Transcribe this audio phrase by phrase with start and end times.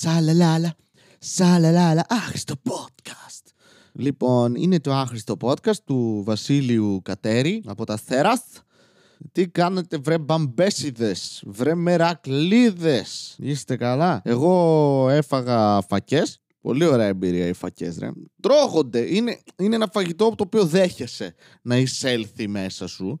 [0.00, 0.74] Σαλαλάλα.
[1.18, 2.04] Σαλαλάλα.
[2.08, 3.52] Άχρηστο podcast.
[3.92, 8.42] Λοιπόν, είναι το άχρηστο podcast του Βασίλειου Κατέρη από τα Θέρας.
[9.32, 13.36] Τι κάνετε βρε μπαμπέσιδες, βρε μερακλίδες.
[13.38, 14.20] Είστε καλά.
[14.24, 16.40] Εγώ έφαγα φακές.
[16.60, 18.10] Πολύ ωραία εμπειρία οι φακές ρε.
[18.40, 19.14] Τρώγονται.
[19.14, 23.20] Είναι, είναι ένα φαγητό το οποίο δέχεσαι να εισέλθει μέσα σου.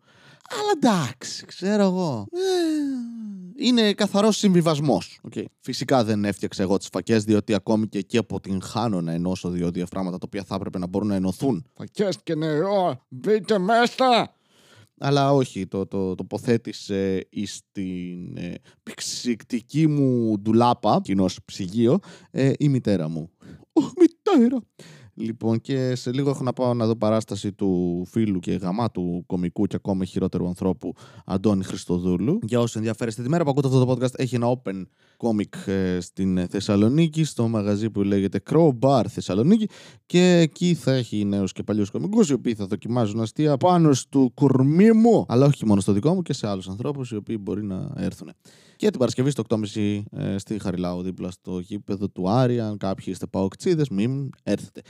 [0.50, 2.26] Αλλά εντάξει, ξέρω εγώ.
[2.32, 3.17] Ε,
[3.58, 5.20] είναι καθαρός συμβιβασμός.
[5.30, 5.44] Okay.
[5.60, 10.18] Φυσικά δεν έφτιαξα εγώ τις φακές, διότι ακόμη και εκεί αποτυγχάνω να ενώσω δύο διαφράγματα
[10.18, 11.64] τα οποία θα έπρεπε να μπορούν να ενωθούν.
[11.74, 14.32] Φακές και νερό, μπείτε μέσα!
[15.00, 21.98] Αλλά όχι, το, το τοποθέτησε στην ε, πηξικτική μου ντουλάπα, κοινός ψυγείο,
[22.30, 23.30] ε, η μητέρα μου.
[23.72, 24.62] Ω, μητέρα!
[25.20, 29.66] Λοιπόν, και σε λίγο έχω να πάω να δω παράσταση του φίλου και γαμάτου κομικού
[29.66, 30.94] και ακόμα χειρότερου ανθρώπου
[31.24, 32.38] Αντώνη Χριστοδούλου.
[32.42, 34.82] Για όσους ενδιαφέρεστε, τη μέρα που ακούτε αυτό το podcast έχει ένα open
[35.16, 39.68] comic ε, στην Θεσσαλονίκη, στο μαγαζί που λέγεται Crowbar Θεσσαλονίκη.
[40.06, 44.30] Και εκεί θα έχει νέους και παλιούς κομικούς, οι οποίοι θα δοκιμάζουν αστεία πάνω στο
[44.34, 47.64] κορμί μου, αλλά όχι μόνο στο δικό μου και σε άλλους ανθρώπους, οι οποίοι μπορεί
[47.64, 48.30] να έρθουν.
[48.78, 52.60] Και την Παρασκευή στο 8.30 ε, στη Χαριλάου, δίπλα στο γήπεδο του Άρη.
[52.60, 54.82] Αν κάποιοι είστε παοκτσίδε, μην έρθετε.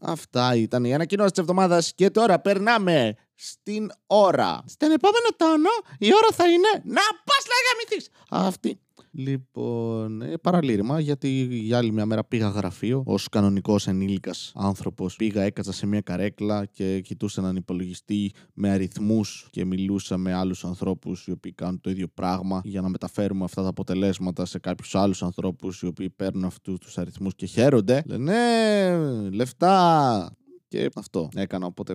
[0.00, 4.62] Αυτά ήταν οι ανακοινώσεις της εβδομάδας και τώρα περνάμε στην ώρα.
[4.66, 8.08] Στον επόμενο τόνο η ώρα θα είναι να πας να γαμηθείς.
[8.30, 8.80] Αυτή.
[9.12, 15.16] Λοιπόν, ε, παραλήρημα, γιατί για άλλη μια μέρα πήγα γραφείο ως κανονικός ενήλικας άνθρωπος.
[15.16, 20.64] Πήγα, έκατσα σε μια καρέκλα και κοιτούσα έναν υπολογιστή με αριθμούς και μιλούσα με άλλους
[20.64, 24.94] ανθρώπους οι οποίοι κάνουν το ίδιο πράγμα για να μεταφέρουμε αυτά τα αποτελέσματα σε κάποιους
[24.94, 28.02] άλλους ανθρώπους οι οποίοι παίρνουν αυτούς τους αριθμούς και χαίρονται.
[28.06, 30.34] Λένε, ναι, λεφτά.
[30.68, 31.94] Και αυτό έκανα, οπότε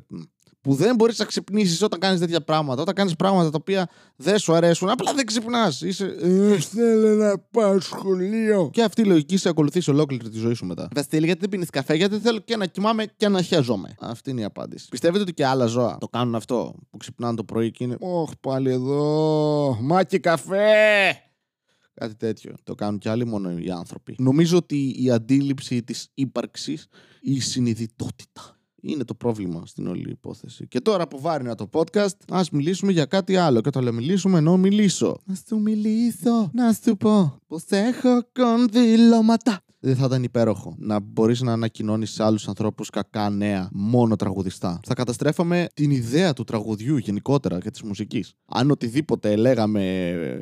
[0.66, 2.82] που δεν μπορείς να ξυπνήσεις όταν κάνεις τέτοια πράγματα.
[2.82, 5.82] Όταν κάνεις πράγματα τα οποία δεν σου αρέσουν, απλά δεν ξυπνάς.
[5.82, 6.06] Είσαι.
[6.22, 8.70] «Ε, Θέλω να πάω σχολείο.
[8.74, 10.88] Και αυτή η λογική σε ακολουθεί ολόκληρη τη ζωή σου μετά.
[10.96, 13.96] Βασίλη, γιατί δεν πίνεις καφέ, γιατί θέλω και να κοιμάμαι και να χαίρομαι.
[14.00, 14.88] Αυτή είναι η απάντηση.
[14.90, 17.96] Πιστεύετε ότι και άλλα ζώα το κάνουν αυτό που ξυπνάνε το πρωί και είναι.
[18.00, 19.78] Ωχ, πάλι εδώ.
[19.82, 20.66] Μάκι καφέ.
[21.94, 22.56] Κάτι τέτοιο.
[22.64, 24.16] Το κάνουν και άλλοι μόνο οι άνθρωποι.
[24.18, 26.88] Νομίζω ότι η αντίληψη της ύπαρξης,
[27.22, 28.55] η συνειδητότητα
[28.86, 30.68] είναι το πρόβλημα στην όλη υπόθεση.
[30.68, 33.62] Και τώρα που βάρυνα το podcast, ας μιλήσουμε για κάτι άλλο.
[33.62, 35.18] Και το λέω μιλήσουμε ενώ μιλήσω.
[35.26, 39.60] Να σου μιλήσω, να σου πω πως έχω κονδυλώματα.
[39.80, 44.80] Δεν θα ήταν υπέροχο να μπορείς να ανακοινώνεις σε άλλους ανθρώπους κακά νέα μόνο τραγουδιστά.
[44.86, 48.34] Θα καταστρέφαμε την ιδέα του τραγουδιού γενικότερα και της μουσικής.
[48.46, 50.40] Αν οτιδήποτε λέγαμε ε,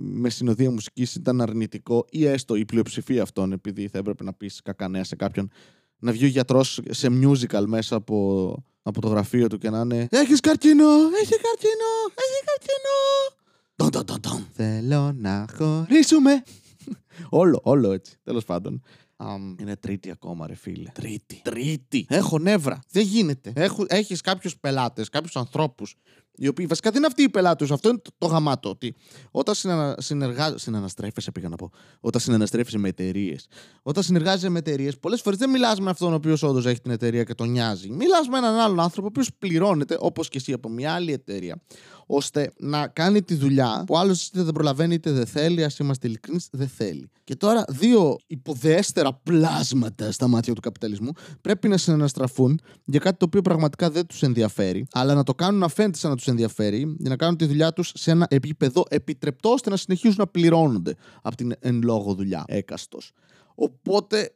[0.00, 4.60] με συνοδεία μουσικής ήταν αρνητικό ή έστω η πλειοψηφία αυτών, επειδή θα έπρεπε να πεις
[4.62, 5.50] κακά νέα σε κάποιον,
[5.98, 10.08] να βγει ο γιατρός σε musical μέσα από, από το γραφείο του και να είναι
[10.10, 10.88] Έχεις καρκίνο!
[11.22, 11.90] Έχεις καρκίνο!
[12.14, 13.42] Έχεις καρκίνο!
[13.76, 14.46] Τον, τον, τον, τον.
[14.52, 16.42] Θέλω να χωρίσουμε.
[17.30, 18.16] όλο, όλο έτσι.
[18.22, 18.82] Τέλος πάντων.
[19.16, 20.90] Um, είναι τρίτη ακόμα, ρε φίλε.
[20.94, 21.40] Τρίτη.
[21.44, 22.06] Τρίτη.
[22.08, 22.78] Έχω νεύρα.
[22.90, 23.52] Δεν γίνεται.
[23.86, 25.94] Έχεις κάποιους πελάτες, κάποιους ανθρώπους
[26.36, 28.68] οι οποίοι βασικά δεν είναι αυτοί οι πελάτες Αυτό είναι το, το γαμάτο.
[28.68, 28.94] Ότι
[29.30, 31.70] όταν συνανα, συνεργά, συναναστρέφεσαι, πήγα να πω.
[32.00, 33.46] Όταν συναναστρέφεσαι με εταιρείες.
[33.82, 36.90] Όταν συνεργάζεσαι με εταιρείες, πολλές φορές δεν μιλάς με αυτόν ο οποίος όντως έχει την
[36.90, 37.90] εταιρεία και τον νοιάζει.
[37.90, 41.62] Μιλάς με έναν άλλον άνθρωπο, ο οποίος πληρώνεται, όπως και εσύ, από μια άλλη εταιρεία,
[42.06, 45.64] ώστε να κάνει τη δουλειά που άλλος είτε δεν προλαβαίνει είτε δεν θέλει.
[45.64, 47.10] Α είμαστε ειλικρινείς, δεν θέλει.
[47.24, 53.24] Και τώρα δύο υποδέστερα πλάσματα στα μάτια του καπιταλισμού πρέπει να συναναστραφούν για κάτι το
[53.24, 56.96] οποίο πραγματικά δεν τους ενδιαφέρει, αλλά να το κάνουν να φαίνεται σαν να τους ενδιαφέρει
[56.98, 60.94] για να κάνουν τη δουλειά τους σε ένα επίπεδο επιτρεπτό ώστε να συνεχίζουν να πληρώνονται
[61.22, 63.12] από την εν λόγω δουλειά έκαστος.
[63.54, 64.34] Οπότε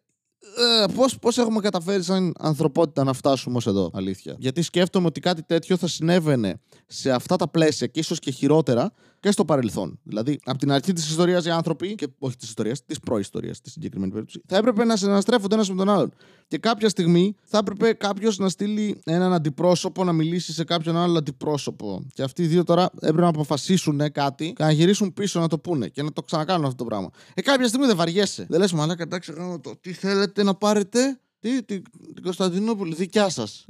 [0.57, 4.37] ε, πώς, πώς έχουμε καταφέρει σαν ανθρωπότητα να φτάσουμε ως εδώ, αλήθεια.
[4.39, 8.93] Γιατί σκέφτομαι ότι κάτι τέτοιο θα συνέβαινε σε αυτά τα πλαίσια και ίσως και χειρότερα
[9.21, 9.99] και στο παρελθόν.
[10.03, 13.71] Δηλαδή, από την αρχή της ιστορίας οι άνθρωποι, και όχι της ιστορίας, της προϊστορίας στη
[13.71, 16.13] συγκεκριμένη περίπτωση, θα έπρεπε να συναστρέφονται ένας με τον άλλον.
[16.49, 21.19] Και κάποια στιγμή θα έπρεπε κάποιος να στείλει έναν αντιπρόσωπο να μιλήσει σε κάποιον άλλο
[21.19, 22.07] αντιπρόσωπο.
[22.15, 25.59] Και αυτοί οι δύο τώρα έπρεπε να αποφασίσουν κάτι και να γυρίσουν πίσω να το
[25.59, 27.11] πούνε και να το ξανακάνουν αυτό το πράγμα.
[27.35, 28.47] Ε, κάποια στιγμή δεν βαριέσαι.
[28.49, 29.77] Δεν λες, μαλάκα, εντάξει, το.
[29.81, 31.83] Τι θέλετε να πάρετε, τι, την,
[32.15, 33.65] την Κωνσταντινούπολη, δικιά σας.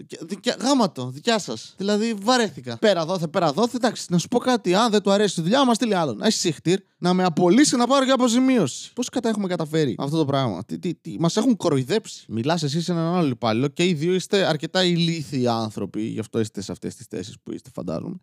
[0.61, 1.75] Γάμα το, δικιά σας.
[1.77, 2.79] Δηλαδή βαρέθηκα.
[2.79, 3.77] Πέρα δόθε, πέρα δόθε.
[3.77, 4.75] Εντάξει, να σου πω κάτι.
[4.75, 6.23] Αν δεν του αρέσει η δουλειά, μας στείλει άλλον.
[6.23, 8.93] Έχει σύχτηρ να με απολύσει να πάρω και αποζημίωση.
[8.93, 12.25] Πώς κατά έχουμε καταφέρει αυτό το πράγμα; Τι, τι, τι, μας έχουν κοροϊδέψει.
[12.29, 16.03] Μιλάς εσύ σε έναν άλλο υπάλληλο και οι δύο είστε αρκετά ηλίθιοι άνθρωποι.
[16.03, 18.17] Γι' αυτό είστε σε αυτές τις θέσεις που είστε, φαντάζομαι.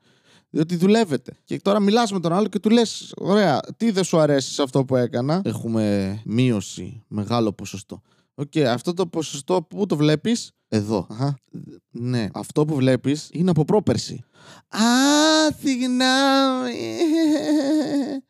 [0.50, 1.38] Διότι δουλεύετε.
[1.44, 4.62] Και τώρα μιλάς με τον άλλο και του λες: Ωραία, τι δεν σου αρέσει σε
[4.62, 8.02] αυτό που έκανα; Έχουμε μείωση, μεγάλο ποσοστό.
[8.36, 11.08] Ok, okay, αυτό το ποσοστό που το βλέπεις, εδώ.
[11.10, 11.38] Αχα.
[11.90, 14.24] Ναι, αυτό που βλέπεις είναι από πρόπερση.
[14.68, 14.80] Α,
[15.60, 16.00] συγγνώμη.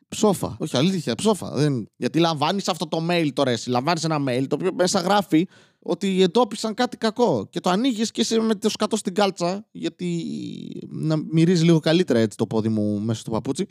[0.07, 0.55] Ψόφα.
[0.59, 1.51] Όχι, αλήθεια, ψόφα.
[1.51, 1.87] Δεν...
[1.95, 3.51] Γιατί λαμβάνεις αυτό το mail τώρα.
[3.51, 5.47] Εσύ λαμβάνεις ένα mail το οποίο μέσα γράφει
[5.79, 7.47] ότι εντόπισαν κάτι κακό.
[7.49, 12.19] Και το ανοίγεις και είσαι με το σκατό στην κάλτσα, γιατί να μυρίζει λίγο καλύτερα
[12.19, 13.65] έτσι το πόδι μου μέσα στο παπούτσι.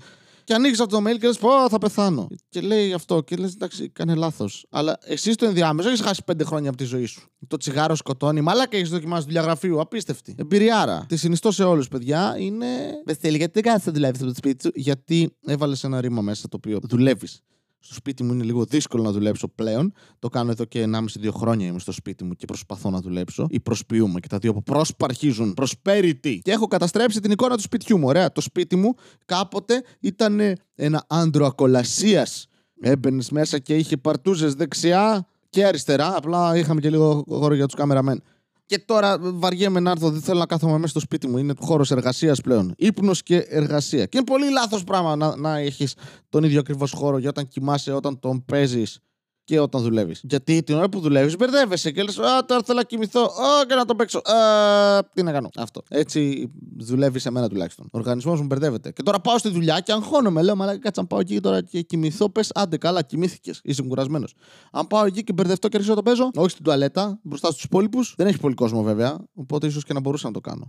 [0.45, 2.29] Και ανοίγεις αυτό το mail και λες: Πω, θα πεθάνω.
[2.49, 4.67] Και λέει αυτό, και λες: Εντάξει, κάναν λάθος.
[4.71, 7.29] Αλλά εσύ στο ενδιάμεσο έχεις χάσει πέντε χρόνια από τη ζωή σου.
[7.47, 9.81] Το τσιγάρο σκοτώνει, μαλάκα έχεις δοκιμάσει δουλειά γραφείου.
[9.81, 10.35] Απίστευτη.
[10.39, 11.05] Εμπειριάρα.
[11.09, 12.37] Τη συνιστώ σε όλους, παιδιά.
[12.39, 12.67] Είναι.
[13.07, 16.49] Βεστέλη, γιατί δεν κάνεις να δουλεύεις από το σπίτι σου; Γιατί έβαλες ένα ρήμα μέσα
[16.49, 17.43] το οποίο δουλεύεις.
[17.87, 19.93] Στο σπίτι μου είναι λίγο δύσκολο να δουλέψω πλέον.
[20.19, 23.47] Το κάνω εδώ και 1,5-2 χρόνια είμαι στο σπίτι μου και προσπαθώ να δουλέψω.
[23.51, 25.55] Ή προσποιούμε και τα δύο που προσπαρχίζουν.
[25.61, 26.39] Prosperity.
[26.43, 28.07] Και έχω καταστρέψει την εικόνα του σπιτιού μου.
[28.07, 28.33] Ωραία.
[28.33, 28.95] Το σπίτι μου
[29.25, 30.41] κάποτε ήταν
[30.75, 32.47] ένα άντρο ακολασίας.
[32.81, 36.17] Έμπαινες μέσα και είχε παρτούζες δεξιά και αριστερά.
[36.17, 38.23] Απλά είχαμε και λίγο χώρο για τους καμεραμέν.
[38.67, 41.39] Και τώρα βαριέμαι να έρθω, δεν θέλω να κάθομαι μέσα στο σπίτι μου.
[41.39, 42.75] Είναι χώρος εργασίας πλέον.
[42.77, 44.07] Υπνο και εργασία.
[44.07, 45.95] Και είναι πολύ λάθος πράγμα να, να έχεις
[46.29, 48.99] τον ίδιο ακριβώς χώρο για όταν κοιμάσαι, όταν τον παίζεις
[49.45, 50.21] και όταν δουλεύεις.
[50.29, 53.21] Γιατί την ώρα που δουλεύεις, μπερδεύεσαι και λες: Α, τώρα θέλω να κοιμηθώ.
[53.21, 54.19] Α, και να το παίξω.
[54.19, 55.49] Α, τι να κάνω.
[55.57, 55.83] Αυτό.
[55.89, 57.87] Έτσι δουλεύεις σε μένα τουλάχιστον.
[57.87, 58.91] Ο οργανισμός μου μπερδεύεται.
[58.93, 60.43] Και τώρα πάω στη δουλειά και αγχώνομαι.
[60.43, 62.31] Λέω: Μα κάτσα να πάω εκεί τώρα και κοιμηθώ.
[62.31, 63.61] Πες, άντε καλά, κοιμήθηκες.
[63.65, 64.35] Είσαι κουρασμένος.
[64.73, 68.15] Αν πάω εκεί και μπερδευτώ και αρχίσω το παίζω, όχι στην τουαλέτα, μπροστά στους υπόλοιπους.
[68.17, 69.19] Δεν έχει πολύ κόσμο βέβαια.
[69.35, 70.67] Οπότε ίσως και να μπορούσα να το κάνω.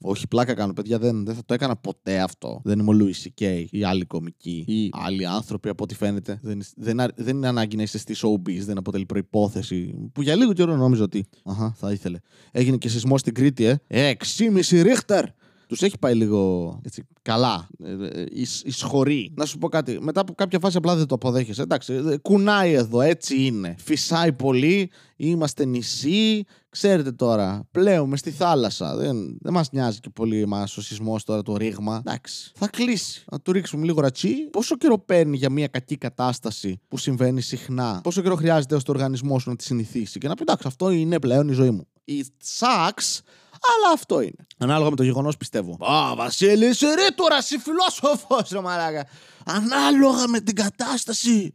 [0.00, 0.98] Όχι, πλάκα κάνω, παιδιά.
[0.98, 2.60] Δεν, δεν θα το έκανα ποτέ αυτό.
[2.64, 6.38] Δεν είμαι ο Λούι Σικέι ή άλλοι κομικοί ή άλλοι άνθρωποι από ό,τι φαίνεται.
[6.42, 10.10] Δεν, δεν, δεν είναι ανάγκη να είστε στη showbiz, δεν αποτελεί προπόθεση.
[10.12, 11.26] Που για λίγο καιρό νόμιζα ότι.
[11.44, 12.18] Αχα, θα ήθελε.
[12.50, 14.12] Έγινε και σεισμός στην Κρήτη, ε.
[14.38, 15.24] 6,5 ρίχτερ!
[15.68, 17.68] Τους έχει πάει λίγο έτσι, καλά.
[17.84, 18.24] Ε, ε,
[18.64, 19.32] Ισχωρεί.
[19.36, 19.98] Να σου πω κάτι.
[20.00, 21.62] Μετά από κάποια φάση απλά δεν το αποδέχεσαι.
[21.62, 23.74] Εντάξει, ε, κουνάει εδώ, έτσι είναι.
[23.78, 24.90] Φυσάει πολύ.
[25.16, 26.44] Είμαστε νησί.
[26.70, 28.96] Ξέρετε τώρα, πλέουμε στη θάλασσα.
[28.96, 32.02] Δεν, δεν μας νοιάζει και πολύ εμάς ο σεισμός τώρα, το ρήγμα.
[32.06, 33.24] Εντάξει, θα κλείσει.
[33.30, 34.34] Να του ρίξουμε λίγο ρατσί.
[34.50, 38.92] Πόσο καιρό παίρνει για μια κακή κατάσταση που συμβαίνει συχνά, Πόσο καιρό χρειάζεται ω το
[38.92, 41.86] οργανισμός σου να τη συνηθίσει; Και να πει εντάξει, αυτό είναι πλέον η ζωή μου.
[42.08, 43.20] It sucks,
[43.60, 44.46] αλλά αυτό είναι.
[44.58, 45.76] Ανάλογα με το γεγονός πιστεύω.
[45.84, 49.06] Α, Βασίλης, είσαι ρε τώρα, εσύ φιλόσοφος, ρε μαλάκα.
[49.44, 51.54] Ανάλογα με την κατάσταση.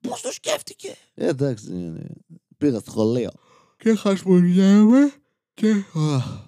[0.00, 0.96] Πώς το σκέφτηκε.
[1.14, 1.92] Ε, εντάξει,
[2.58, 3.30] πήγα στο σχολείο.
[3.76, 5.12] Και χασμουριέμαι
[5.54, 5.84] και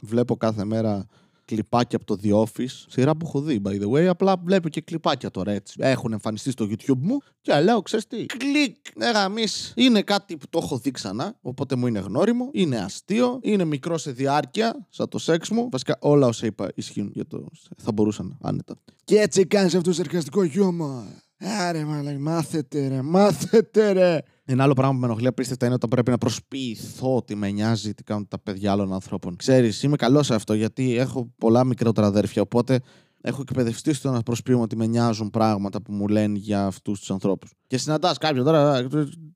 [0.00, 1.06] βλέπω κάθε μέρα
[1.50, 2.84] κλιπάκια από το The Office.
[2.86, 4.04] Σειρά που έχω δει, by the way.
[4.04, 5.76] Απλά βλέπω και κλιπάκια τώρα έτσι.
[5.78, 8.26] Έχουν εμφανιστεί στο YouTube μου και λέω, ξέρεις τι.
[8.26, 9.72] Κλικ, ναι, γαμίς.
[9.76, 12.48] Είναι κάτι που το έχω δει ξανά, οπότε μου είναι γνώριμο.
[12.52, 15.68] Είναι αστείο, είναι μικρό σε διάρκεια, σαν το σεξ μου.
[15.70, 17.46] Βασικά όλα όσα είπα ισχύουν για το.
[17.76, 18.74] Θα μπορούσαν άνετα.
[19.04, 21.02] Και έτσι κάνεις αυτό το εργαστικό χιούμορ.
[21.42, 24.18] Άρε, μαλακ, μάθετε ρε, μάθετε ρε.
[24.44, 27.94] Ένα άλλο πράγμα που με ενοχλεί απίστευτα είναι όταν πρέπει να προσποιηθώ ότι με νοιάζει
[27.94, 29.36] τι κάνουν τα παιδιά άλλων ανθρώπων.
[29.36, 32.42] Ξέρεις, είμαι καλός σε αυτό γιατί έχω πολλά μικρότερα αδέρφια.
[32.42, 32.80] Οπότε
[33.20, 37.10] έχω εκπαιδευτεί στο να προσποιούμε ότι με νοιάζουν πράγματα που μου λένε για αυτούς τους
[37.10, 37.52] ανθρώπους.
[37.66, 38.88] Και συναντάς κάποιον τώρα,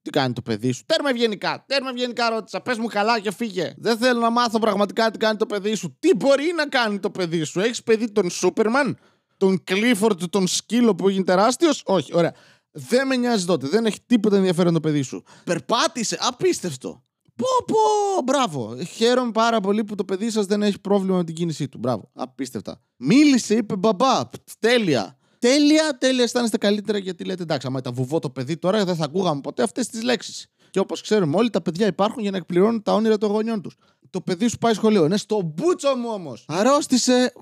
[0.02, 2.60] τι κάνει το παιδί σου; Τέρμα ευγενικά, τέρμα ευγενικά ρώτησα.
[2.60, 3.74] Πες μου καλά και φύγε.
[3.76, 5.96] Δεν θέλω να μάθω πραγματικά τι κάνει το παιδί σου.
[5.98, 8.98] Τι μπορεί να κάνει το παιδί σου; Έχεις παιδί τον Σούπερμαν,
[9.36, 12.34] τον Κλίφορντ, τον σκύλο που έγινε τεράστιος; Όχι, ωραία.
[12.70, 13.68] Δεν με νοιάζει τότε.
[13.68, 15.22] Δεν έχει τίποτα ενδιαφέρον το παιδί σου.
[15.44, 16.18] Περπάτησε.
[16.20, 17.02] Απίστευτο.
[17.36, 18.76] Πω, πω, μπράβο.
[18.84, 21.78] Χαίρομαι πάρα πολύ που το παιδί σας δεν έχει πρόβλημα με την κίνησή του.
[21.78, 22.10] Μπράβο.
[22.14, 22.80] Απίστευτα.
[22.96, 24.20] Μίλησε, είπε μπαμπά.
[24.58, 25.18] Τέλεια.
[25.38, 26.22] Τέλεια, τέλεια.
[26.22, 29.62] Αισθάνεστε καλύτερα γιατί λέτε εντάξει, άμα ήταν βουβό το παιδί τώρα δεν θα ακούγαμε ποτέ
[29.62, 30.46] αυτές τις λέξεις.
[30.70, 33.76] Και όπως ξέρουμε όλοι, τα παιδιά υπάρχουν για να εκπληρώνουν τα όνειρα των γονιών τους.
[34.10, 35.04] Το παιδί σου πάει σχολείο.
[35.04, 36.44] Είναι στο μπούτσο μου όμως.
[36.48, 37.32] Αρρώστησε.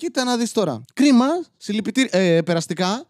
[0.00, 0.82] Α, κοίτα να δεις τώρα.
[0.94, 2.20] Κρίμα, συλλυπητήρια.
[2.20, 3.06] Ε, περαστικά.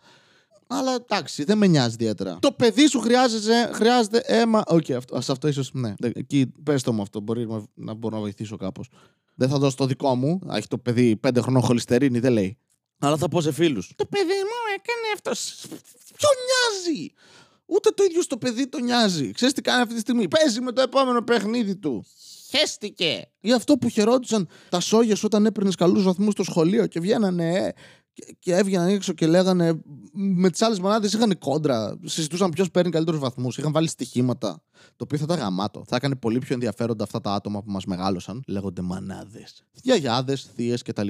[0.66, 2.38] Αλλά εντάξει, δεν με νοιάζει ιδιαίτερα.
[2.40, 4.62] Το παιδί σου χρειάζεται, χρειάζεται αίμα.
[4.66, 5.70] Ok, okay, αυτό, σε αυτό ίσως.
[5.72, 5.94] Ναι.
[6.00, 7.20] Εκεί πες το μου αυτό.
[7.20, 8.88] Μπορεί να μπορώ να βοηθήσω κάπως.
[9.34, 10.40] Δεν θα δώσω το δικό μου.
[10.52, 12.58] Έχει το παιδί πέντε χρονών χοληστερίνη, δεν λέει.
[12.98, 13.92] Αλλά θα πω σε φίλους.
[13.96, 15.30] Το παιδί μου έκανε αυτό.
[16.16, 17.12] Ποιον νοιάζει!
[17.66, 19.32] Ούτε το ίδιο στο παιδί το νοιάζει.
[19.32, 22.04] Ξέρεις τι κάνει αυτή τη στιγμή; Παίζει με το επόμενο παιχνίδι του.
[22.50, 23.26] Χέστηκε.
[23.40, 27.70] Ή αυτό που χαιρόντουσαν τα σόγια όταν έπαιρνες καλούς βαθμούς στο σχολείο και βγαίνανε ε,
[28.38, 29.80] και έβγαιναν έξω και λέγανε
[30.12, 31.98] με τις άλλες μονάδες είχαν κόντρα.
[32.04, 33.58] Συζητούσαν ποιος παίρνει καλύτερους βαθμούς.
[33.58, 34.62] Είχαν βάλει στοιχήματα.
[34.96, 35.84] Το οποίο θα ήταν γαμάτο.
[35.86, 38.42] Θα έκανε πολύ πιο ενδιαφέροντα αυτά τα άτομα που μας μεγάλωσαν.
[38.46, 39.46] Λέγονται μανάδε.
[39.72, 41.08] Γιαγιάδε, θείες κτλ.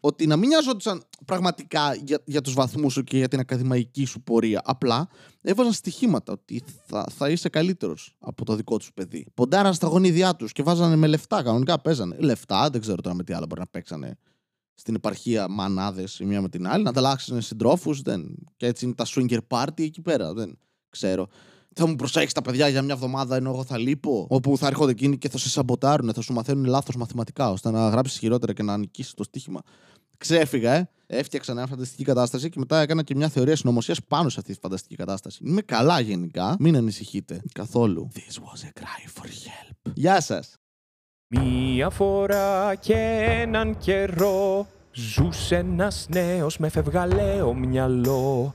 [0.00, 4.20] Ότι να μην νοιάζονταν πραγματικά για, για τους βαθμούς σου και για την ακαδημαϊκή σου
[4.20, 4.62] πορεία.
[4.64, 5.08] Απλά
[5.42, 9.26] έβαζαν στοιχήματα ότι θα, θα είσαι καλύτερος από το δικό τους παιδί.
[9.34, 11.42] Ποντάραν στα γονίδια τους και βάζανε με λεφτά.
[11.42, 12.16] Κανονικά παίζανε.
[12.18, 14.18] Λεφτά, δεν ξέρω τώρα με τι άλλο μπορεί να παίξανε
[14.74, 18.02] στην επαρχία μανάδε η μία με την άλλη, να ανταλλάξουν συντρόφους.
[18.56, 20.32] Και έτσι είναι τα swinger party εκεί πέρα.
[20.32, 20.58] Δεν
[20.90, 21.28] ξέρω.
[21.78, 24.26] Θα μου προσέξει τα παιδιά για μια εβδομάδα ενώ εγώ θα λείπω.
[24.30, 27.88] Όπου θα έρχονται εκείνοι και θα σε σαμποτάρουν, θα σου μαθαίνουν λάθος μαθηματικά, ώστε να
[27.88, 29.60] γράψεις χειρότερα και να νικήσεις το στοίχημα.
[30.18, 30.90] Ξέφυγα, ε.
[31.06, 34.58] Έφτιαξα μια φανταστική κατάσταση και μετά έκανα και μια θεωρία συνωμοσίας πάνω σε αυτή τη
[34.62, 35.42] φανταστική κατάσταση.
[35.44, 36.56] Είμαι καλά γενικά.
[36.58, 38.08] Μην ανησυχείτε καθόλου.
[38.14, 39.92] This was a cry for help.
[39.94, 40.56] Γεια σας.
[41.28, 42.94] Μία φορά και
[43.42, 44.66] έναν καιρό
[44.98, 48.54] Ζούσε ένας νέος με φευγαλαίο μυαλό